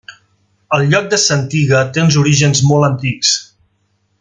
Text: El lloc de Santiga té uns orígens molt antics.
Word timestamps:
El 0.77 0.85
lloc 0.93 1.09
de 1.11 1.19
Santiga 1.23 1.83
té 1.97 2.03
uns 2.05 2.17
orígens 2.23 2.63
molt 2.71 2.89
antics. 2.91 3.37